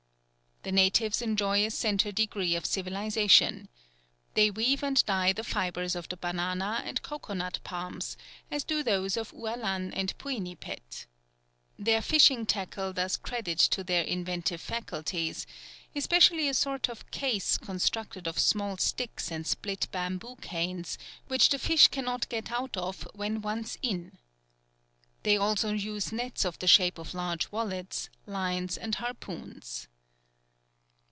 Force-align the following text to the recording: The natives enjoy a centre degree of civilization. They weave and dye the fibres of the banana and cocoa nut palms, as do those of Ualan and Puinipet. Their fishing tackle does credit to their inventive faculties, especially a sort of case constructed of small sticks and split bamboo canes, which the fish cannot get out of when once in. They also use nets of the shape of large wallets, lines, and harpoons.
The 0.63 0.71
natives 0.71 1.23
enjoy 1.23 1.65
a 1.65 1.71
centre 1.71 2.11
degree 2.11 2.53
of 2.55 2.67
civilization. 2.67 3.67
They 4.35 4.51
weave 4.51 4.83
and 4.83 5.03
dye 5.07 5.33
the 5.33 5.43
fibres 5.43 5.95
of 5.95 6.07
the 6.07 6.17
banana 6.17 6.83
and 6.85 7.01
cocoa 7.01 7.33
nut 7.33 7.57
palms, 7.63 8.15
as 8.51 8.63
do 8.63 8.83
those 8.83 9.17
of 9.17 9.31
Ualan 9.31 9.91
and 9.95 10.15
Puinipet. 10.19 11.07
Their 11.79 12.03
fishing 12.03 12.45
tackle 12.45 12.93
does 12.93 13.17
credit 13.17 13.57
to 13.57 13.83
their 13.83 14.03
inventive 14.03 14.61
faculties, 14.61 15.47
especially 15.95 16.47
a 16.47 16.53
sort 16.53 16.89
of 16.89 17.09
case 17.09 17.57
constructed 17.57 18.27
of 18.27 18.37
small 18.37 18.77
sticks 18.77 19.31
and 19.31 19.47
split 19.47 19.87
bamboo 19.91 20.35
canes, 20.41 20.99
which 21.27 21.49
the 21.49 21.57
fish 21.57 21.87
cannot 21.87 22.29
get 22.29 22.51
out 22.51 22.77
of 22.77 23.07
when 23.15 23.41
once 23.41 23.79
in. 23.81 24.19
They 25.23 25.37
also 25.37 25.73
use 25.73 26.11
nets 26.11 26.45
of 26.45 26.59
the 26.59 26.67
shape 26.67 26.99
of 26.99 27.15
large 27.15 27.51
wallets, 27.51 28.11
lines, 28.27 28.77
and 28.77 28.93
harpoons. 28.93 29.87